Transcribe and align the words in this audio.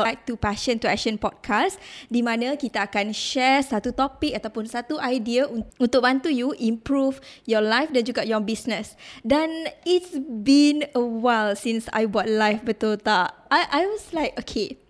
Back 0.00 0.24
to 0.24 0.40
Passion 0.40 0.80
to 0.80 0.88
Action 0.88 1.20
podcast 1.20 1.76
di 2.08 2.24
mana 2.24 2.56
kita 2.56 2.88
akan 2.88 3.12
share 3.12 3.60
satu 3.60 3.92
topik 3.92 4.32
ataupun 4.32 4.64
satu 4.64 4.96
idea 5.04 5.44
un- 5.44 5.68
untuk 5.76 6.00
bantu 6.00 6.32
you 6.32 6.56
improve 6.56 7.20
your 7.44 7.60
life 7.60 7.92
dan 7.92 8.08
juga 8.08 8.24
your 8.24 8.40
business. 8.40 8.96
Dan 9.20 9.68
it's 9.84 10.16
been 10.16 10.88
a 10.96 11.04
while 11.04 11.52
since 11.52 11.92
I 11.92 12.08
buat 12.08 12.24
live 12.24 12.64
betul 12.64 12.96
tak? 12.96 13.36
I 13.52 13.68
I 13.68 13.82
was 13.92 14.08
like 14.16 14.32
okay. 14.40 14.80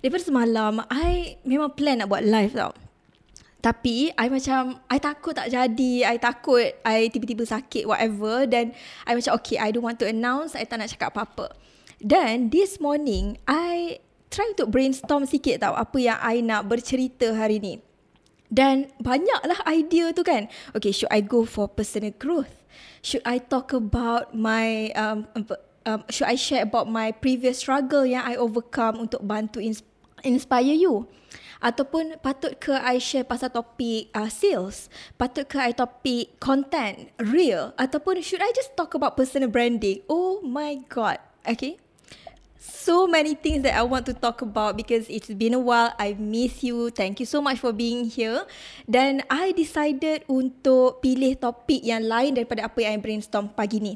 Daripada 0.00 0.24
semalam 0.24 0.80
I 0.88 1.36
memang 1.44 1.76
plan 1.76 2.00
nak 2.00 2.08
buat 2.08 2.24
live 2.24 2.56
tau. 2.56 2.72
Tapi 3.66 4.14
I 4.14 4.30
macam 4.30 4.78
I 4.86 4.98
takut 5.02 5.34
tak 5.34 5.50
jadi 5.50 6.06
I 6.06 6.22
takut 6.22 6.70
I 6.86 7.10
tiba-tiba 7.10 7.42
sakit 7.42 7.82
whatever 7.82 8.46
Dan 8.46 8.70
I 9.02 9.18
macam 9.18 9.34
okay 9.42 9.58
I 9.58 9.74
don't 9.74 9.82
want 9.82 9.98
to 9.98 10.06
announce 10.06 10.54
I 10.54 10.62
tak 10.62 10.78
nak 10.78 10.94
cakap 10.94 11.10
apa-apa 11.10 11.50
Dan 11.98 12.54
this 12.54 12.78
morning 12.78 13.42
I 13.50 13.98
try 14.36 14.52
untuk 14.52 14.68
brainstorm 14.68 15.24
sikit 15.24 15.64
tau 15.64 15.72
Apa 15.72 15.96
yang 15.96 16.20
I 16.20 16.44
nak 16.44 16.68
bercerita 16.68 17.32
hari 17.32 17.56
ni 17.56 17.74
Dan 18.52 18.92
banyaklah 19.00 19.64
idea 19.64 20.12
tu 20.12 20.20
kan 20.20 20.52
Okay 20.76 20.92
should 20.92 21.08
I 21.08 21.24
go 21.24 21.48
for 21.48 21.64
personal 21.64 22.12
growth 22.12 22.52
Should 23.00 23.24
I 23.24 23.40
talk 23.40 23.72
about 23.72 24.36
my 24.36 24.92
um, 24.92 25.24
um, 25.88 26.04
Should 26.12 26.28
I 26.28 26.36
share 26.36 26.68
about 26.68 26.92
my 26.92 27.16
previous 27.16 27.64
struggle 27.64 28.04
Yang 28.04 28.24
I 28.28 28.34
overcome 28.36 29.08
Untuk 29.08 29.24
bantu 29.24 29.64
ins- 29.64 29.86
inspire 30.20 30.76
you 30.76 31.08
Ataupun 31.56 32.20
patut 32.20 32.52
ke 32.60 32.76
I 32.76 33.00
share 33.00 33.24
pasal 33.24 33.48
topik 33.48 34.12
uh, 34.12 34.28
sales? 34.28 34.92
Patut 35.16 35.48
ke 35.48 35.56
I 35.56 35.72
topik 35.72 36.36
content, 36.36 37.08
real? 37.16 37.72
Ataupun 37.80 38.20
should 38.20 38.44
I 38.44 38.52
just 38.52 38.76
talk 38.76 38.92
about 38.92 39.16
personal 39.16 39.48
branding? 39.48 40.04
Oh 40.04 40.44
my 40.44 40.84
god. 40.92 41.16
Okay. 41.48 41.80
So 42.66 43.06
many 43.06 43.38
things 43.38 43.62
that 43.62 43.78
I 43.78 43.86
want 43.86 44.10
to 44.10 44.14
talk 44.14 44.42
about 44.42 44.74
because 44.74 45.06
it's 45.06 45.30
been 45.30 45.54
a 45.54 45.62
while. 45.62 45.94
I 46.02 46.18
miss 46.18 46.66
you. 46.66 46.90
Thank 46.90 47.22
you 47.22 47.26
so 47.26 47.38
much 47.38 47.62
for 47.62 47.70
being 47.70 48.10
here. 48.10 48.42
Dan 48.90 49.22
I 49.30 49.54
decided 49.54 50.26
untuk 50.26 50.98
pilih 50.98 51.38
topik 51.38 51.86
yang 51.86 52.02
lain 52.02 52.34
daripada 52.34 52.66
apa 52.66 52.82
yang 52.82 52.98
I 52.98 53.02
brainstorm 53.02 53.54
pagi 53.54 53.78
ni. 53.78 53.94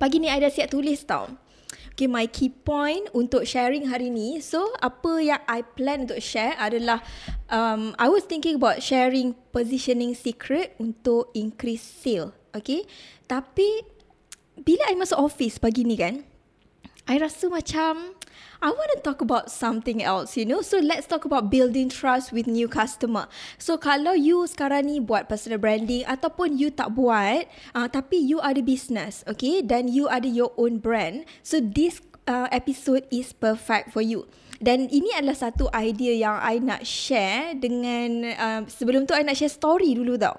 Pagi 0.00 0.16
ni 0.16 0.32
I 0.32 0.40
dah 0.40 0.48
siap 0.48 0.72
tulis 0.72 1.04
tau. 1.04 1.28
Okay, 1.92 2.08
my 2.08 2.24
key 2.24 2.48
point 2.48 3.04
untuk 3.12 3.44
sharing 3.44 3.92
hari 3.92 4.08
ni. 4.08 4.40
So, 4.40 4.72
apa 4.80 5.20
yang 5.20 5.44
I 5.44 5.60
plan 5.60 6.08
untuk 6.08 6.24
share 6.24 6.56
adalah 6.56 7.04
um, 7.52 7.92
I 8.00 8.08
was 8.08 8.24
thinking 8.24 8.56
about 8.56 8.80
sharing 8.80 9.36
positioning 9.52 10.16
secret 10.16 10.72
untuk 10.80 11.28
increase 11.36 11.84
sale. 11.84 12.32
Okay, 12.56 12.88
tapi 13.28 13.84
bila 14.56 14.88
I 14.88 14.96
masuk 14.96 15.20
office 15.20 15.60
pagi 15.60 15.84
ni 15.84 16.00
kan, 16.00 16.24
I 17.10 17.18
rasa 17.18 17.50
macam 17.50 18.14
I 18.62 18.70
want 18.70 18.94
to 18.94 19.02
talk 19.02 19.18
about 19.18 19.50
something 19.50 19.98
else, 19.98 20.38
you 20.38 20.46
know. 20.46 20.62
So 20.62 20.78
let's 20.78 21.10
talk 21.10 21.26
about 21.26 21.50
building 21.50 21.90
trust 21.90 22.30
with 22.30 22.46
new 22.46 22.70
customer. 22.70 23.26
So 23.58 23.74
kalau 23.82 24.14
you 24.14 24.46
sekarang 24.46 24.86
ni 24.86 25.02
buat 25.02 25.26
personal 25.26 25.58
branding 25.58 26.06
ataupun 26.06 26.54
you 26.54 26.70
tak 26.70 26.94
buat, 26.94 27.50
uh, 27.74 27.88
tapi 27.90 28.14
you 28.22 28.38
ada 28.38 28.62
business, 28.62 29.26
okay, 29.26 29.58
dan 29.58 29.90
you 29.90 30.06
ada 30.06 30.30
your 30.30 30.54
own 30.54 30.78
brand. 30.78 31.26
So 31.42 31.58
this 31.58 31.98
uh, 32.30 32.46
episode 32.54 33.10
is 33.10 33.34
perfect 33.34 33.90
for 33.90 34.06
you. 34.06 34.30
Dan 34.62 34.86
ini 34.86 35.10
adalah 35.16 35.50
satu 35.50 35.66
idea 35.74 36.14
yang 36.14 36.38
I 36.38 36.62
nak 36.62 36.86
share 36.86 37.58
dengan 37.58 38.22
uh, 38.38 38.60
sebelum 38.70 39.10
tu 39.10 39.18
I 39.18 39.26
nak 39.26 39.34
share 39.34 39.50
story 39.50 39.98
dulu 39.98 40.14
tau. 40.14 40.38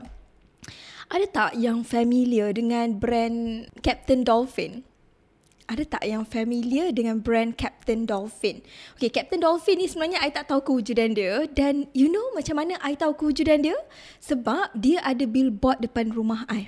Ada 1.12 1.28
tak 1.28 1.52
yang 1.60 1.84
familiar 1.84 2.56
dengan 2.56 2.96
brand 2.96 3.68
Captain 3.84 4.24
Dolphin? 4.24 4.88
Ada 5.72 5.88
tak 5.88 6.04
yang 6.04 6.28
familiar 6.28 6.92
dengan 6.92 7.24
brand 7.24 7.56
Captain 7.56 8.04
Dolphin? 8.04 8.60
Okay, 9.00 9.08
Captain 9.08 9.40
Dolphin 9.40 9.80
ni 9.80 9.88
sebenarnya 9.88 10.20
I 10.20 10.28
tak 10.28 10.52
tahu 10.52 10.60
kewujudan 10.60 11.16
dia 11.16 11.48
dan 11.56 11.88
you 11.96 12.12
know 12.12 12.36
macam 12.36 12.60
mana 12.60 12.76
I 12.84 13.00
tahu 13.00 13.16
kewujudan 13.16 13.64
dia? 13.64 13.80
Sebab 14.20 14.76
dia 14.76 15.00
ada 15.00 15.24
billboard 15.24 15.80
depan 15.80 16.12
rumah 16.12 16.44
I. 16.52 16.68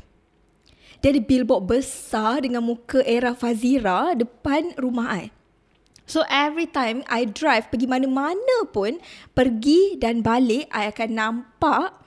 Dia 1.03 1.11
ada 1.11 1.19
billboard 1.19 1.67
besar 1.67 2.47
dengan 2.47 2.63
muka 2.63 3.03
era 3.03 3.35
Fazira 3.35 4.15
depan 4.15 4.71
rumah 4.79 5.11
I. 5.11 5.35
So 6.07 6.23
every 6.31 6.67
time 6.67 7.03
I 7.07 7.27
drive 7.27 7.67
pergi 7.71 7.87
mana-mana 7.87 8.67
pun, 8.71 8.99
pergi 9.35 9.99
dan 9.99 10.23
balik, 10.23 10.67
I 10.71 10.91
akan 10.91 11.09
nampak 11.15 12.02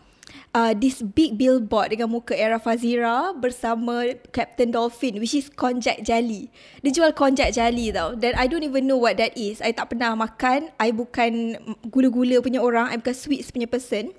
uh, 0.56 0.72
this 0.72 1.04
big 1.04 1.36
billboard 1.36 1.92
dengan 1.92 2.08
muka 2.08 2.32
era 2.32 2.56
Fazira 2.56 3.36
bersama 3.36 4.16
Captain 4.32 4.72
Dolphin 4.72 5.20
which 5.20 5.36
is 5.36 5.52
konjac 5.52 6.00
jali. 6.02 6.48
Dia 6.80 6.90
jual 6.92 7.12
konjac 7.12 7.52
jali 7.52 7.92
tau. 7.92 8.16
Dan 8.16 8.32
I 8.34 8.48
don't 8.48 8.64
even 8.64 8.88
know 8.88 8.98
what 8.98 9.20
that 9.20 9.36
is. 9.36 9.60
I 9.60 9.76
tak 9.76 9.92
pernah 9.92 10.16
makan. 10.16 10.72
I 10.80 10.90
bukan 10.90 11.60
gula-gula 11.92 12.40
punya 12.40 12.64
orang. 12.64 12.90
I 12.90 12.96
bukan 12.96 13.16
sweets 13.16 13.52
punya 13.52 13.68
person. 13.68 14.16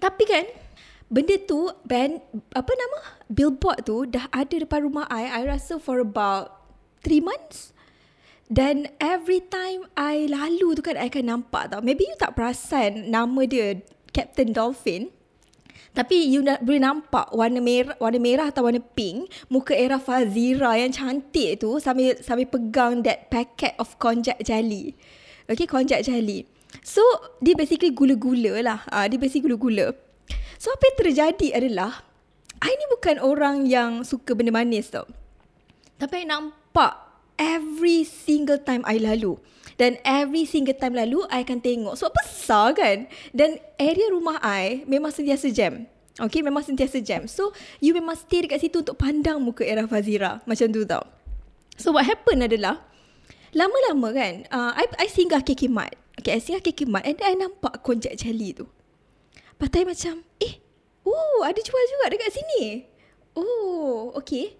Tapi 0.00 0.24
kan, 0.28 0.44
benda 1.08 1.38
tu, 1.40 1.70
band, 1.86 2.20
apa 2.52 2.72
nama? 2.74 2.98
Billboard 3.32 3.88
tu 3.88 4.04
dah 4.04 4.28
ada 4.34 4.60
depan 4.60 4.84
rumah 4.84 5.08
I. 5.08 5.30
I 5.30 5.42
rasa 5.48 5.80
for 5.80 6.02
about 6.02 6.52
3 7.06 7.24
months. 7.24 7.72
Dan 8.44 8.92
every 9.00 9.40
time 9.40 9.88
I 9.96 10.28
lalu 10.28 10.76
tu 10.76 10.84
kan, 10.84 11.00
I 11.00 11.08
akan 11.08 11.24
nampak 11.24 11.72
tau. 11.72 11.80
Maybe 11.80 12.04
you 12.04 12.16
tak 12.20 12.36
perasan 12.36 13.08
nama 13.08 13.48
dia 13.48 13.80
Captain 14.12 14.52
Dolphin. 14.52 15.13
Tapi 15.94 16.26
you 16.26 16.42
nak, 16.42 16.66
boleh 16.66 16.82
nampak 16.82 17.30
warna 17.30 17.62
merah, 17.62 17.94
warna 18.02 18.18
merah 18.18 18.46
atau 18.50 18.66
warna 18.66 18.82
pink, 18.82 19.30
muka 19.46 19.78
era 19.78 20.02
Fazira 20.02 20.74
yang 20.74 20.90
cantik 20.90 21.62
tu 21.62 21.78
sambil 21.78 22.18
sambil 22.18 22.50
pegang 22.50 23.06
that 23.06 23.30
packet 23.30 23.78
of 23.78 23.94
konjac 24.02 24.34
jali. 24.42 24.98
Okay, 25.46 25.70
konjac 25.70 26.02
jali. 26.02 26.50
So, 26.82 27.00
dia 27.38 27.54
basically 27.54 27.94
gula-gula 27.94 28.58
lah. 28.58 28.82
Uh, 28.90 29.06
dia 29.06 29.22
basically 29.22 29.54
gula-gula. 29.54 29.94
So, 30.58 30.74
apa 30.74 30.82
yang 30.82 30.98
terjadi 30.98 31.48
adalah, 31.54 32.02
I 32.58 32.74
ni 32.74 32.86
bukan 32.90 33.22
orang 33.22 33.70
yang 33.70 34.02
suka 34.02 34.34
benda 34.34 34.50
manis 34.50 34.90
tau. 34.90 35.06
Tapi 36.02 36.24
I 36.24 36.26
nampak 36.26 36.98
every 37.38 38.02
single 38.02 38.58
time 38.58 38.82
I 38.82 38.98
lalu. 38.98 39.38
Dan 39.74 39.98
every 40.06 40.46
single 40.46 40.76
time 40.76 40.94
lalu, 40.94 41.26
I 41.30 41.42
akan 41.42 41.58
tengok. 41.58 41.94
So, 41.98 42.10
besar 42.10 42.74
kan? 42.78 43.10
Dan 43.34 43.58
area 43.78 44.06
rumah 44.10 44.38
I 44.42 44.86
memang 44.86 45.10
sentiasa 45.10 45.50
jam. 45.50 45.90
Okay, 46.14 46.46
memang 46.46 46.62
sentiasa 46.62 47.02
jam. 47.02 47.26
So, 47.26 47.50
you 47.82 47.90
memang 47.90 48.14
stay 48.14 48.46
dekat 48.46 48.62
situ 48.62 48.86
untuk 48.86 48.94
pandang 48.94 49.42
muka 49.42 49.66
era 49.66 49.82
Fazira. 49.90 50.38
Macam 50.46 50.70
tu 50.70 50.86
tau. 50.86 51.02
So, 51.74 51.90
what 51.90 52.06
happen 52.06 52.46
adalah, 52.46 52.78
lama-lama 53.50 54.14
kan, 54.14 54.34
uh, 54.54 54.70
I, 54.78 54.86
I 55.02 55.06
singgah 55.10 55.42
KK 55.42 55.66
Mart. 55.66 55.98
Okay, 56.14 56.38
I 56.38 56.40
singgah 56.42 56.62
KK 56.62 56.86
Mart 56.86 57.02
and 57.02 57.18
then 57.18 57.26
I 57.26 57.34
nampak 57.34 57.82
konjak 57.82 58.14
jali 58.14 58.54
tu. 58.54 58.70
Patai 59.58 59.82
macam, 59.82 60.22
eh, 60.38 60.62
oh, 61.02 61.42
ada 61.42 61.58
jual 61.58 61.84
juga 61.90 62.14
dekat 62.14 62.30
sini. 62.30 62.86
Oh, 63.34 64.14
okay. 64.14 64.54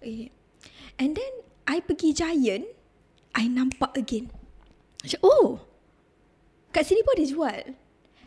okay. 0.00 0.32
And 0.96 1.12
then, 1.12 1.32
I 1.68 1.84
pergi 1.84 2.16
Giant, 2.16 2.64
I 3.36 3.52
nampak 3.52 3.92
again. 4.00 4.32
Macam, 5.06 5.20
oh, 5.22 5.62
kat 6.74 6.82
sini 6.82 7.06
pun 7.06 7.14
ada 7.14 7.26
jual. 7.30 7.60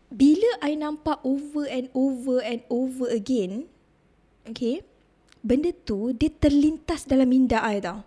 Bila 0.07 0.49
I 0.63 0.79
nampak 0.79 1.19
over 1.27 1.67
and 1.67 1.91
over 1.91 2.39
and 2.39 2.63
over 2.71 3.11
again, 3.11 3.67
okay, 4.47 4.87
benda 5.43 5.75
tu 5.75 6.15
dia 6.15 6.31
terlintas 6.31 7.03
dalam 7.03 7.27
minda 7.27 7.59
I 7.67 7.83
tau. 7.83 7.99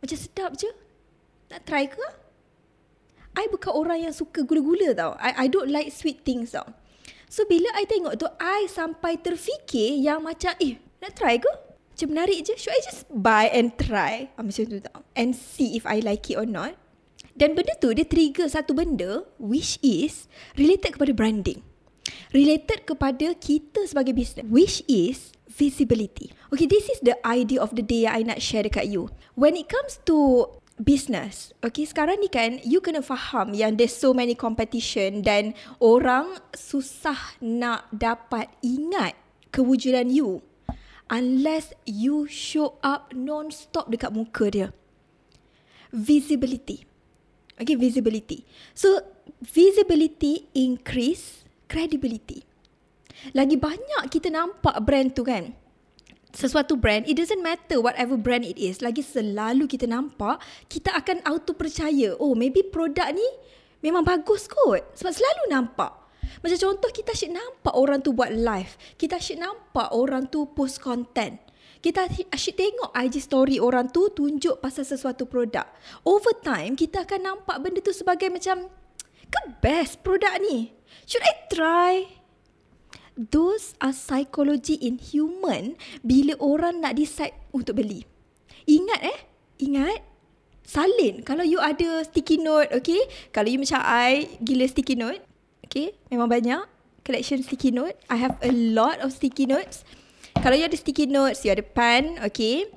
Macam 0.00 0.16
sedap 0.16 0.56
je. 0.56 0.72
Nak 1.52 1.60
try 1.68 1.84
ke? 1.84 2.00
I 3.36 3.52
bukan 3.52 3.76
orang 3.76 4.08
yang 4.08 4.16
suka 4.16 4.48
gula-gula 4.48 4.96
tau. 4.96 5.12
I, 5.20 5.44
I 5.44 5.46
don't 5.52 5.68
like 5.68 5.92
sweet 5.92 6.24
things 6.24 6.56
tau. 6.56 6.64
So 7.28 7.44
bila 7.44 7.68
I 7.76 7.84
tengok 7.84 8.16
tu, 8.16 8.24
I 8.40 8.64
sampai 8.64 9.20
terfikir 9.20 10.00
yang 10.00 10.24
macam, 10.24 10.56
eh, 10.56 10.80
nak 11.04 11.12
try 11.12 11.36
ke? 11.36 11.52
Macam 11.92 12.08
menarik 12.16 12.48
je. 12.48 12.56
Should 12.56 12.72
I 12.72 12.80
just 12.80 13.04
buy 13.12 13.52
and 13.52 13.76
try? 13.76 14.32
Ah, 14.40 14.42
macam 14.42 14.64
tu 14.64 14.80
tau. 14.80 15.04
And 15.12 15.36
see 15.36 15.76
if 15.76 15.84
I 15.84 16.00
like 16.00 16.32
it 16.32 16.40
or 16.40 16.48
not. 16.48 16.87
Dan 17.38 17.54
benda 17.54 17.70
tu 17.78 17.94
dia 17.94 18.02
trigger 18.02 18.50
satu 18.50 18.74
benda 18.74 19.22
which 19.38 19.78
is 19.78 20.26
related 20.58 20.98
kepada 20.98 21.14
branding. 21.14 21.62
Related 22.34 22.82
kepada 22.82 23.38
kita 23.38 23.86
sebagai 23.86 24.10
business 24.10 24.42
which 24.50 24.82
is 24.90 25.30
visibility. 25.46 26.34
Okay, 26.50 26.66
this 26.66 26.90
is 26.90 26.98
the 27.06 27.14
idea 27.22 27.62
of 27.62 27.78
the 27.78 27.84
day 27.86 28.10
yang 28.10 28.14
I 28.18 28.22
nak 28.26 28.42
share 28.42 28.66
dekat 28.66 28.90
you. 28.90 29.14
When 29.38 29.54
it 29.54 29.70
comes 29.70 30.02
to 30.10 30.50
business, 30.82 31.54
okay, 31.62 31.86
sekarang 31.86 32.18
ni 32.18 32.26
kan 32.26 32.58
you 32.66 32.82
kena 32.82 33.06
faham 33.06 33.54
yang 33.54 33.78
there's 33.78 33.94
so 33.94 34.10
many 34.10 34.34
competition 34.34 35.22
dan 35.22 35.54
orang 35.78 36.42
susah 36.58 37.38
nak 37.38 37.86
dapat 37.94 38.50
ingat 38.66 39.14
kewujudan 39.54 40.10
you 40.10 40.42
unless 41.06 41.70
you 41.86 42.26
show 42.26 42.82
up 42.82 43.14
non-stop 43.14 43.86
dekat 43.94 44.10
muka 44.10 44.50
dia. 44.50 44.68
Visibility. 45.94 46.87
Okay, 47.58 47.74
visibility. 47.74 48.46
So, 48.72 49.02
visibility 49.42 50.46
increase 50.54 51.42
credibility. 51.66 52.46
Lagi 53.34 53.58
banyak 53.58 54.08
kita 54.14 54.30
nampak 54.30 54.78
brand 54.86 55.10
tu 55.10 55.26
kan, 55.26 55.50
sesuatu 56.30 56.78
brand, 56.78 57.02
it 57.10 57.18
doesn't 57.18 57.42
matter 57.42 57.82
whatever 57.82 58.14
brand 58.14 58.46
it 58.46 58.54
is. 58.54 58.78
Lagi 58.78 59.02
selalu 59.02 59.66
kita 59.66 59.90
nampak, 59.90 60.38
kita 60.70 60.94
akan 60.94 61.26
auto 61.26 61.56
percaya, 61.56 62.14
oh 62.22 62.38
maybe 62.38 62.62
produk 62.62 63.10
ni 63.10 63.26
memang 63.82 64.06
bagus 64.06 64.46
kot. 64.46 64.82
Sebab 64.94 65.12
selalu 65.12 65.42
nampak. 65.50 65.90
Macam 66.38 66.58
contoh 66.60 66.90
kita 66.92 67.16
asyik 67.16 67.34
nampak 67.34 67.74
orang 67.74 67.98
tu 68.04 68.14
buat 68.14 68.30
live. 68.30 68.78
Kita 68.94 69.18
asyik 69.18 69.42
nampak 69.42 69.90
orang 69.90 70.30
tu 70.30 70.46
post 70.54 70.78
content. 70.78 71.40
Kita 71.88 72.04
asyik 72.04 72.52
tengok 72.52 72.92
IG 72.92 73.16
story 73.24 73.56
orang 73.56 73.88
tu 73.88 74.12
tunjuk 74.12 74.60
pasal 74.60 74.84
sesuatu 74.84 75.24
produk. 75.24 75.64
Over 76.04 76.36
time, 76.44 76.76
kita 76.76 77.08
akan 77.08 77.20
nampak 77.24 77.56
benda 77.64 77.80
tu 77.80 77.96
sebagai 77.96 78.28
macam, 78.28 78.68
ke 79.32 79.40
best 79.64 80.04
produk 80.04 80.36
ni? 80.36 80.76
Should 81.08 81.24
I 81.24 81.34
try? 81.48 82.18
those 83.18 83.74
are 83.82 83.90
psychology 83.90 84.78
in 84.78 85.02
human 85.02 85.74
bila 86.06 86.38
orang 86.38 86.78
nak 86.78 86.94
decide 86.94 87.34
untuk 87.50 87.82
beli. 87.82 88.06
Ingat 88.70 89.00
eh, 89.02 89.18
ingat 89.58 90.06
salin 90.62 91.26
kalau 91.26 91.42
you 91.42 91.58
ada 91.58 92.06
sticky 92.06 92.38
note, 92.38 92.70
okay? 92.70 93.02
Kalau 93.34 93.50
you 93.50 93.58
macam 93.58 93.82
I 93.82 94.38
gila 94.38 94.70
sticky 94.70 94.94
note, 94.94 95.18
okay? 95.66 95.98
Memang 96.14 96.30
banyak 96.30 96.62
collection 97.02 97.42
sticky 97.42 97.74
note. 97.74 97.98
I 98.06 98.22
have 98.22 98.38
a 98.38 98.54
lot 98.54 99.02
of 99.02 99.10
sticky 99.10 99.50
notes. 99.50 99.82
Kalau 100.38 100.54
you 100.54 100.70
ada 100.70 100.78
sticky 100.78 101.10
notes, 101.10 101.42
you 101.42 101.50
ada 101.50 101.66
pen, 101.66 102.14
okay? 102.22 102.70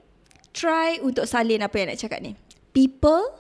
Try 0.50 0.98
untuk 1.06 1.30
salin 1.30 1.62
apa 1.62 1.78
yang 1.78 1.94
nak 1.94 2.02
cakap 2.02 2.20
ni. 2.20 2.34
People 2.74 3.38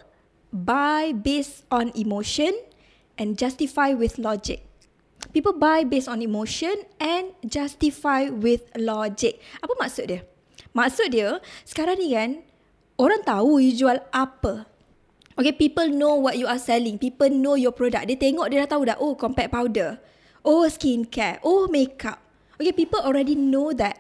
buy 0.54 1.10
based 1.10 1.66
on 1.74 1.90
emotion 1.98 2.54
and 3.18 3.34
justify 3.34 3.98
with 3.98 4.22
logic. 4.22 4.62
People 5.34 5.58
buy 5.58 5.82
based 5.82 6.06
on 6.06 6.22
emotion 6.22 6.86
and 7.02 7.34
justify 7.42 8.30
with 8.30 8.70
logic. 8.78 9.42
Apa 9.58 9.74
maksud 9.82 10.06
dia? 10.14 10.22
Maksud 10.78 11.12
dia, 11.12 11.42
sekarang 11.66 11.98
ni 11.98 12.14
kan, 12.14 12.46
orang 13.02 13.26
tahu 13.26 13.58
you 13.58 13.74
jual 13.74 13.98
apa. 14.14 14.70
Okay, 15.34 15.56
people 15.56 15.90
know 15.90 16.14
what 16.22 16.38
you 16.38 16.46
are 16.46 16.62
selling. 16.62 17.02
People 17.02 17.32
know 17.34 17.58
your 17.58 17.74
product. 17.74 18.06
Dia 18.06 18.20
tengok, 18.20 18.54
dia 18.54 18.64
dah 18.68 18.70
tahu 18.70 18.86
dah, 18.86 19.02
oh, 19.02 19.18
compact 19.18 19.50
powder. 19.50 19.98
Oh, 20.46 20.70
skincare. 20.70 21.42
Oh, 21.42 21.66
makeup. 21.66 22.22
Okay, 22.62 22.76
people 22.76 23.02
already 23.02 23.34
know 23.34 23.74
that. 23.74 23.98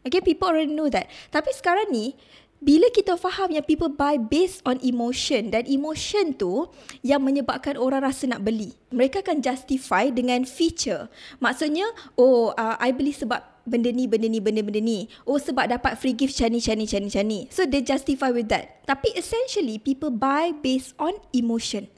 Okay, 0.00 0.24
people 0.24 0.48
already 0.48 0.72
know 0.72 0.88
that. 0.88 1.12
Tapi 1.28 1.52
sekarang 1.52 1.92
ni, 1.92 2.16
bila 2.60 2.92
kita 2.92 3.16
faham 3.16 3.56
yang 3.56 3.64
people 3.64 3.88
buy 3.88 4.20
based 4.20 4.60
on 4.68 4.76
emotion 4.84 5.48
dan 5.48 5.64
emotion 5.64 6.36
tu 6.36 6.68
yang 7.00 7.24
menyebabkan 7.24 7.80
orang 7.80 8.04
rasa 8.04 8.28
nak 8.28 8.44
beli. 8.44 8.76
Mereka 8.92 9.24
akan 9.24 9.40
justify 9.40 10.12
dengan 10.12 10.44
feature. 10.44 11.08
Maksudnya, 11.40 11.88
oh, 12.20 12.52
uh, 12.52 12.76
I 12.76 12.92
beli 12.92 13.16
sebab 13.16 13.40
benda 13.64 13.88
ni, 13.92 14.04
benda 14.04 14.28
ni, 14.28 14.40
benda-benda 14.44 14.80
ni. 14.80 15.08
Oh, 15.24 15.40
sebab 15.40 15.72
dapat 15.72 15.96
free 15.96 16.16
gift 16.16 16.36
cani, 16.36 16.60
cani, 16.60 16.84
cani, 16.84 17.08
cani. 17.08 17.38
So, 17.48 17.64
they 17.64 17.80
justify 17.80 18.28
with 18.28 18.52
that. 18.52 18.84
Tapi 18.84 19.12
essentially, 19.16 19.80
people 19.80 20.12
buy 20.12 20.52
based 20.52 20.92
on 21.00 21.16
emotion. 21.32 21.88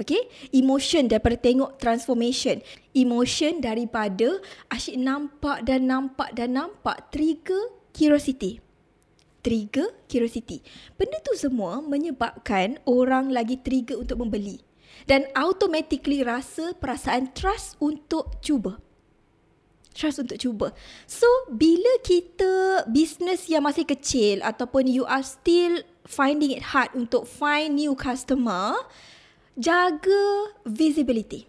Okay? 0.00 0.28
Emotion 0.56 1.08
daripada 1.08 1.36
tengok 1.36 1.76
transformation. 1.76 2.60
Emotion 2.96 3.60
daripada 3.60 4.40
asyik 4.72 4.96
nampak 4.96 5.64
dan 5.68 5.88
nampak 5.88 6.32
dan 6.32 6.56
nampak 6.56 7.12
trigger 7.12 7.72
curiosity 7.92 8.62
trigger 9.42 9.90
curiosity. 10.06 10.62
Benda 10.94 11.18
tu 11.20 11.34
semua 11.34 11.82
menyebabkan 11.82 12.78
orang 12.86 13.34
lagi 13.34 13.58
trigger 13.58 14.00
untuk 14.00 14.22
membeli. 14.22 14.62
Dan 15.04 15.26
automatically 15.34 16.22
rasa 16.22 16.78
perasaan 16.78 17.34
trust 17.34 17.74
untuk 17.82 18.38
cuba. 18.38 18.78
Trust 19.92 20.24
untuk 20.24 20.38
cuba. 20.38 20.68
So, 21.04 21.26
bila 21.50 22.00
kita 22.06 22.86
business 22.88 23.50
yang 23.50 23.66
masih 23.66 23.84
kecil 23.84 24.40
ataupun 24.40 24.88
you 24.88 25.04
are 25.04 25.26
still 25.26 25.82
finding 26.06 26.54
it 26.54 26.72
hard 26.72 26.94
untuk 26.94 27.26
find 27.26 27.76
new 27.76 27.92
customer, 27.98 28.78
jaga 29.58 30.56
visibility. 30.64 31.46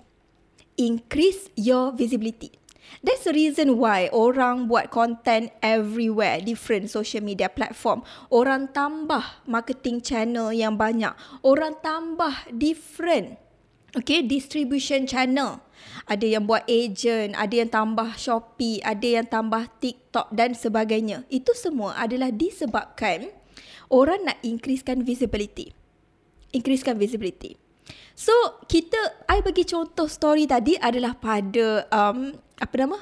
Increase 0.75 1.47
your 1.55 1.93
visibility. 1.93 2.51
That's 2.99 3.25
the 3.25 3.33
reason 3.33 3.79
why 3.79 4.11
orang 4.11 4.67
buat 4.67 4.91
content 4.91 5.49
everywhere, 5.63 6.43
different 6.43 6.91
social 6.91 7.23
media 7.23 7.47
platform. 7.47 8.03
Orang 8.29 8.75
tambah 8.75 9.43
marketing 9.47 10.03
channel 10.03 10.51
yang 10.51 10.75
banyak. 10.75 11.15
Orang 11.41 11.79
tambah 11.79 12.51
different 12.51 13.39
okay, 13.95 14.21
distribution 14.25 15.07
channel. 15.07 15.63
Ada 16.07 16.37
yang 16.37 16.43
buat 16.47 16.63
agent, 16.67 17.35
ada 17.35 17.53
yang 17.53 17.71
tambah 17.71 18.15
Shopee, 18.19 18.83
ada 18.83 19.07
yang 19.07 19.27
tambah 19.27 19.67
TikTok 19.79 20.31
dan 20.31 20.55
sebagainya. 20.55 21.23
Itu 21.31 21.55
semua 21.55 21.95
adalah 21.99 22.31
disebabkan 22.31 23.31
orang 23.87 24.27
nak 24.27 24.37
increasekan 24.43 25.03
visibility. 25.03 25.71
Increasekan 26.53 26.99
visibility. 26.99 27.62
So, 28.13 28.33
kita, 28.69 29.25
I 29.27 29.41
bagi 29.41 29.65
contoh 29.65 30.05
story 30.05 30.45
tadi 30.45 30.77
adalah 30.77 31.17
pada 31.17 31.89
um, 31.89 32.35
apa 32.61 32.75
nama? 32.77 32.99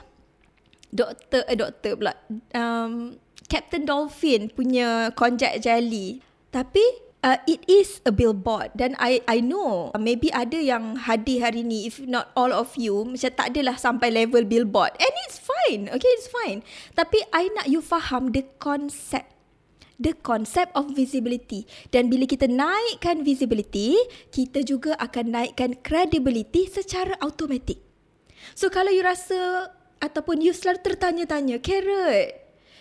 Doktor, 0.92 1.48
eh 1.48 1.56
doktor 1.56 1.92
pula. 2.00 2.14
Um, 2.56 3.20
Captain 3.48 3.84
Dolphin 3.84 4.52
punya 4.52 5.12
konjac 5.12 5.60
jelly. 5.60 6.24
Tapi 6.52 7.12
uh, 7.24 7.40
it 7.48 7.62
is 7.70 8.02
a 8.06 8.12
billboard 8.12 8.74
dan 8.76 8.98
I 8.98 9.22
I 9.30 9.40
know 9.40 9.94
maybe 9.98 10.30
ada 10.34 10.58
yang 10.58 10.98
hadir 10.98 11.42
hari 11.42 11.64
ni 11.64 11.88
if 11.88 12.02
not 12.04 12.34
all 12.36 12.52
of 12.52 12.76
you 12.76 13.06
macam 13.06 13.32
tak 13.34 13.56
adalah 13.56 13.78
sampai 13.78 14.12
level 14.12 14.44
billboard 14.46 14.94
and 14.98 15.14
it's 15.26 15.40
fine 15.40 15.88
okay 15.90 16.12
it's 16.18 16.30
fine 16.30 16.66
tapi 16.98 17.22
I 17.32 17.50
nak 17.56 17.70
you 17.70 17.80
faham 17.80 18.34
the 18.36 18.46
concept 18.60 19.32
the 20.02 20.18
concept 20.26 20.74
of 20.74 20.90
visibility 20.98 21.70
dan 21.94 22.10
bila 22.10 22.26
kita 22.26 22.50
naikkan 22.50 23.22
visibility 23.22 23.96
kita 24.34 24.66
juga 24.66 24.98
akan 24.98 25.38
naikkan 25.38 25.78
credibility 25.86 26.66
secara 26.66 27.14
automatik 27.22 27.92
So 28.58 28.74
kalau 28.74 28.90
you 28.90 29.06
rasa 29.06 29.72
ataupun 30.02 30.42
you 30.42 30.52
selalu 30.52 30.82
tertanya-tanya, 30.82 31.62
Carrot, 31.62 32.34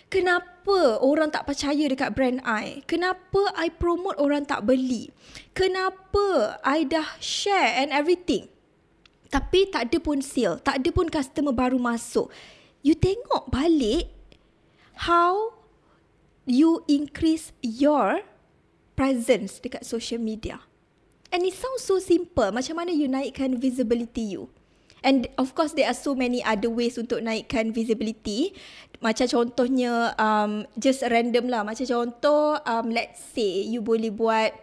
kenapa 0.09 0.99
orang 0.99 1.29
tak 1.29 1.45
percaya 1.45 1.85
dekat 1.85 2.11
brand 2.17 2.41
I? 2.43 2.81
Kenapa 2.89 3.53
I 3.53 3.69
promote 3.69 4.17
orang 4.17 4.49
tak 4.49 4.65
beli? 4.65 5.13
Kenapa 5.53 6.57
I 6.65 6.83
dah 6.87 7.17
share 7.21 7.77
and 7.77 7.93
everything? 7.93 8.49
Tapi 9.31 9.71
tak 9.71 9.87
ada 9.87 9.97
pun 10.03 10.19
sale, 10.19 10.59
tak 10.59 10.83
ada 10.83 10.89
pun 10.91 11.07
customer 11.07 11.55
baru 11.55 11.79
masuk. 11.79 12.27
You 12.83 12.97
tengok 12.97 13.47
balik 13.47 14.11
how 15.07 15.60
you 16.45 16.81
increase 16.89 17.53
your 17.61 18.25
presence 18.97 19.61
dekat 19.61 19.85
social 19.85 20.21
media. 20.21 20.61
And 21.31 21.47
it 21.47 21.55
sounds 21.55 21.87
so 21.87 21.97
simple. 22.03 22.51
Macam 22.51 22.75
mana 22.75 22.91
you 22.91 23.07
naikkan 23.07 23.55
visibility 23.55 24.35
you? 24.35 24.51
And 25.01 25.25
of 25.41 25.57
course 25.57 25.73
there 25.73 25.89
are 25.89 25.97
so 25.97 26.13
many 26.13 26.45
other 26.45 26.69
ways 26.69 26.99
untuk 26.99 27.25
naikkan 27.25 27.73
visibility. 27.73 28.53
Macam 29.01 29.25
contohnya 29.25 30.13
um, 30.19 30.67
just 30.77 31.01
random 31.07 31.49
lah. 31.49 31.65
Macam 31.65 31.87
contoh 31.87 32.61
um, 32.67 32.93
let's 32.93 33.17
say 33.33 33.65
you 33.65 33.81
boleh 33.81 34.13
buat 34.13 34.53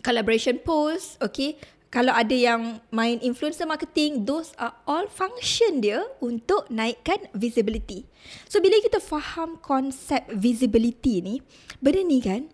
collaboration 0.00 0.56
post. 0.62 1.20
Okay. 1.20 1.60
Kalau 1.94 2.10
ada 2.10 2.34
yang 2.34 2.82
main 2.90 3.22
influencer 3.22 3.70
marketing, 3.70 4.26
those 4.26 4.50
are 4.58 4.74
all 4.82 5.06
function 5.06 5.78
dia 5.78 6.02
untuk 6.18 6.66
naikkan 6.66 7.30
visibility. 7.38 8.10
So 8.50 8.58
bila 8.58 8.82
kita 8.82 8.98
faham 8.98 9.62
konsep 9.62 10.26
visibility 10.34 11.22
ni, 11.22 11.38
benda 11.78 12.02
ni 12.02 12.18
kan, 12.18 12.50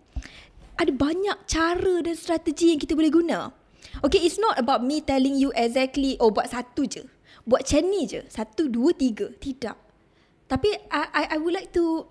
ada 0.77 0.93
banyak 0.93 1.49
cara 1.49 2.05
dan 2.05 2.13
strategi 2.13 2.69
yang 2.69 2.77
kita 2.77 2.93
boleh 2.93 3.09
guna. 3.09 3.49
Okay, 4.05 4.21
it's 4.21 4.37
not 4.37 4.61
about 4.61 4.85
me 4.85 5.01
telling 5.01 5.33
you 5.33 5.49
exactly, 5.57 6.21
oh 6.21 6.29
buat 6.29 6.53
satu 6.53 6.85
je 6.85 7.01
buat 7.45 7.65
macam 7.65 7.83
ni 7.89 8.01
je. 8.05 8.21
Satu, 8.29 8.69
dua, 8.69 8.93
tiga. 8.93 9.29
Tidak. 9.33 9.77
Tapi 10.49 10.69
I, 10.91 11.03
I, 11.15 11.23
I 11.35 11.37
would 11.39 11.55
like 11.55 11.71
to 11.73 12.05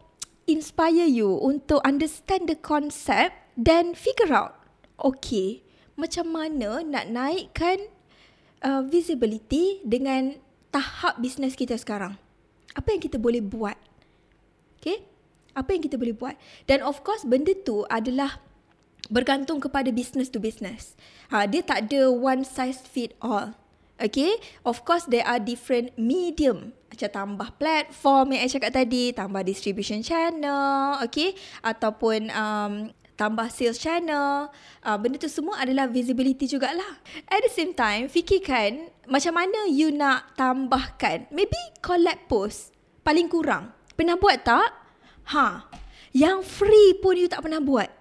inspire 0.48 1.06
you 1.06 1.28
untuk 1.38 1.84
understand 1.84 2.48
the 2.48 2.56
concept 2.58 3.36
then 3.54 3.92
figure 3.92 4.32
out. 4.32 4.56
Okay, 5.00 5.64
macam 6.00 6.26
mana 6.32 6.80
nak 6.80 7.04
naikkan 7.12 7.78
uh, 8.64 8.82
visibility 8.88 9.84
dengan 9.84 10.40
tahap 10.72 11.20
bisnes 11.20 11.52
kita 11.52 11.76
sekarang. 11.76 12.16
Apa 12.72 12.96
yang 12.96 13.02
kita 13.02 13.20
boleh 13.20 13.44
buat? 13.44 13.76
Okay? 14.80 15.04
Apa 15.52 15.74
yang 15.76 15.82
kita 15.82 15.98
boleh 15.98 16.14
buat? 16.14 16.38
Dan 16.64 16.80
of 16.80 17.02
course, 17.02 17.26
benda 17.26 17.52
tu 17.52 17.82
adalah 17.90 18.40
bergantung 19.10 19.58
kepada 19.58 19.90
business 19.90 20.30
to 20.30 20.38
business. 20.38 20.94
Ha, 21.34 21.44
dia 21.50 21.66
tak 21.66 21.90
ada 21.90 22.08
one 22.08 22.46
size 22.46 22.80
fit 22.86 23.12
all. 23.18 23.52
Okay, 24.00 24.32
of 24.64 24.80
course 24.88 25.04
there 25.12 25.26
are 25.28 25.36
different 25.36 25.92
medium. 26.00 26.72
Macam 26.88 27.10
tambah 27.12 27.48
platform 27.60 28.32
yang 28.32 28.48
saya 28.48 28.56
cakap 28.56 28.72
tadi, 28.80 29.12
tambah 29.12 29.44
distribution 29.44 30.00
channel, 30.00 30.96
okay, 31.04 31.36
ataupun 31.60 32.32
um, 32.32 32.88
tambah 33.20 33.52
sales 33.52 33.76
channel. 33.76 34.48
Uh, 34.80 34.96
benda 34.96 35.20
tu 35.20 35.28
semua 35.28 35.60
adalah 35.60 35.84
visibility 35.84 36.48
jugalah. 36.48 37.04
At 37.28 37.44
the 37.44 37.52
same 37.52 37.76
time, 37.76 38.08
fikirkan 38.08 38.88
macam 39.04 39.36
mana 39.36 39.68
you 39.68 39.92
nak 39.92 40.32
tambahkan. 40.40 41.28
Maybe 41.28 41.60
collab 41.84 42.16
post 42.32 42.72
paling 43.04 43.28
kurang. 43.28 43.76
Pernah 43.92 44.16
buat 44.16 44.40
tak? 44.40 44.72
Ha, 45.36 45.68
yang 46.16 46.40
free 46.40 46.96
pun 46.96 47.20
you 47.20 47.28
tak 47.28 47.44
pernah 47.44 47.60
buat. 47.60 47.92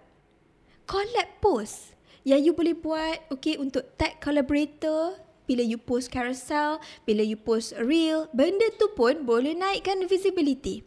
Collab 0.88 1.28
post 1.44 1.92
yang 2.24 2.40
you 2.40 2.56
boleh 2.56 2.80
buat 2.80 3.28
okay 3.28 3.60
untuk 3.60 3.84
tag 4.00 4.24
collaborator 4.24 5.20
bila 5.44 5.66
you 5.66 5.82
post 5.82 6.14
carousel, 6.14 6.80
bila 7.04 7.26
you 7.26 7.36
post 7.36 7.74
reel, 7.76 8.30
benda 8.32 8.70
tu 8.78 8.88
pun 8.96 9.26
boleh 9.26 9.58
naikkan 9.58 10.06
visibility. 10.06 10.86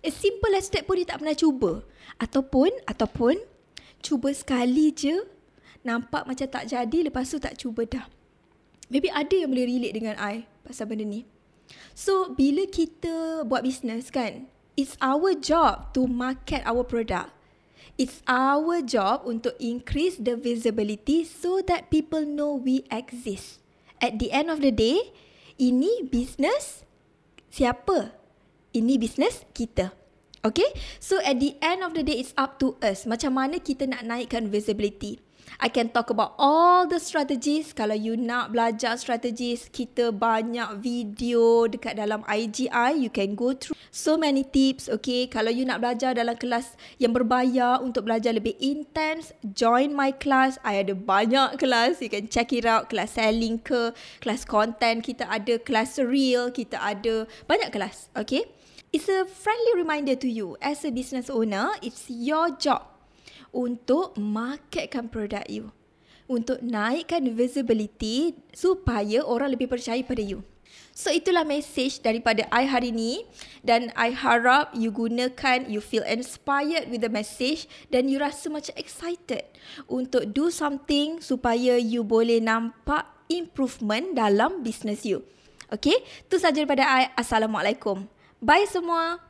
As 0.00 0.14
simple 0.14 0.54
as 0.54 0.70
that 0.70 0.86
pun 0.86 1.02
dia 1.02 1.10
tak 1.12 1.18
pernah 1.20 1.34
cuba. 1.34 1.82
Ataupun, 2.22 2.70
ataupun 2.86 3.53
cuba 4.04 4.28
sekali 4.36 4.92
je, 4.92 5.24
nampak 5.80 6.28
macam 6.28 6.44
tak 6.44 6.68
jadi, 6.68 7.08
lepas 7.08 7.24
tu 7.24 7.40
tak 7.40 7.56
cuba 7.56 7.88
dah. 7.88 8.06
Maybe 8.92 9.08
ada 9.08 9.32
yang 9.32 9.48
boleh 9.48 9.64
relate 9.64 9.96
dengan 9.96 10.20
I 10.20 10.44
pasal 10.60 10.92
benda 10.92 11.08
ni. 11.08 11.24
So, 11.96 12.36
bila 12.36 12.68
kita 12.68 13.48
buat 13.48 13.64
bisnes 13.64 14.12
kan, 14.12 14.52
it's 14.76 15.00
our 15.00 15.32
job 15.32 15.96
to 15.96 16.04
market 16.04 16.60
our 16.68 16.84
product. 16.84 17.32
It's 17.96 18.20
our 18.28 18.84
job 18.84 19.24
untuk 19.24 19.56
increase 19.56 20.20
the 20.20 20.36
visibility 20.36 21.24
so 21.24 21.64
that 21.64 21.88
people 21.88 22.28
know 22.28 22.52
we 22.52 22.84
exist 22.92 23.64
at 24.04 24.20
the 24.20 24.28
end 24.36 24.52
of 24.52 24.60
the 24.60 24.68
day, 24.68 25.16
ini 25.56 26.04
business 26.04 26.84
siapa? 27.48 28.12
Ini 28.76 29.00
business 29.00 29.48
kita. 29.56 29.96
Okay? 30.44 30.68
So 31.00 31.18
at 31.24 31.40
the 31.40 31.56
end 31.64 31.80
of 31.80 31.96
the 31.96 32.04
day, 32.04 32.20
it's 32.20 32.36
up 32.36 32.60
to 32.60 32.76
us. 32.84 33.08
Macam 33.08 33.40
mana 33.40 33.56
kita 33.58 33.88
nak 33.88 34.04
naikkan 34.04 34.52
visibility. 34.52 35.24
I 35.60 35.68
can 35.68 35.88
talk 35.88 36.10
about 36.10 36.34
all 36.38 36.86
the 36.88 36.98
strategies. 36.98 37.72
Kalau 37.72 37.94
you 37.94 38.18
nak 38.18 38.50
belajar 38.50 38.98
strategies, 38.98 39.70
kita 39.70 40.10
banyak 40.10 40.82
video 40.82 41.70
dekat 41.70 41.94
dalam 41.94 42.26
IGI. 42.26 42.98
You 42.98 43.10
can 43.12 43.38
go 43.38 43.54
through 43.54 43.76
so 43.94 44.18
many 44.18 44.42
tips. 44.42 44.90
Okay, 44.90 45.30
kalau 45.30 45.52
you 45.52 45.62
nak 45.62 45.84
belajar 45.84 46.16
dalam 46.16 46.34
kelas 46.34 46.74
yang 46.98 47.14
berbayar 47.14 47.78
untuk 47.80 48.08
belajar 48.08 48.34
lebih 48.34 48.58
intense, 48.58 49.30
join 49.54 49.94
my 49.94 50.10
class. 50.10 50.58
I 50.66 50.82
ada 50.82 50.96
banyak 50.96 51.60
kelas. 51.60 52.02
You 52.02 52.10
can 52.10 52.26
check 52.26 52.50
it 52.50 52.66
out. 52.66 52.90
Kelas 52.90 53.14
selling 53.14 53.62
ke, 53.62 53.94
kelas 54.20 54.42
content. 54.48 55.06
Kita 55.06 55.28
ada 55.30 55.60
kelas 55.60 56.02
real. 56.02 56.50
Kita 56.50 56.82
ada 56.82 57.30
banyak 57.46 57.70
kelas. 57.70 58.10
Okay. 58.18 58.48
It's 58.94 59.10
a 59.10 59.26
friendly 59.26 59.74
reminder 59.74 60.14
to 60.14 60.30
you 60.30 60.54
as 60.62 60.86
a 60.86 60.94
business 60.94 61.26
owner, 61.26 61.74
it's 61.82 62.06
your 62.06 62.54
job 62.54 62.86
untuk 63.50 64.14
marketkan 64.14 65.10
produk 65.10 65.42
you. 65.50 65.74
Untuk 66.30 66.62
naikkan 66.62 67.26
visibility 67.34 68.38
supaya 68.54 69.26
orang 69.26 69.58
lebih 69.58 69.66
percaya 69.66 69.98
pada 70.06 70.22
you. 70.22 70.46
So 70.94 71.10
itulah 71.10 71.42
message 71.42 72.06
daripada 72.06 72.46
I 72.54 72.70
hari 72.70 72.94
ni 72.94 73.26
dan 73.66 73.90
I 73.98 74.14
harap 74.14 74.78
you 74.78 74.94
gunakan, 74.94 75.66
you 75.66 75.82
feel 75.82 76.06
inspired 76.06 76.86
with 76.86 77.02
the 77.02 77.10
message 77.10 77.66
dan 77.90 78.06
you 78.06 78.22
rasa 78.22 78.46
macam 78.46 78.78
excited 78.78 79.42
untuk 79.90 80.30
do 80.30 80.54
something 80.54 81.18
supaya 81.18 81.82
you 81.82 82.06
boleh 82.06 82.38
nampak 82.38 83.10
improvement 83.26 84.14
dalam 84.14 84.62
business 84.62 85.02
you. 85.02 85.26
Okay, 85.66 85.98
tu 86.30 86.38
saja 86.38 86.62
daripada 86.62 86.86
I. 86.86 87.10
Assalamualaikum. 87.18 88.06
Bye 88.44 88.66
semua. 88.66 89.24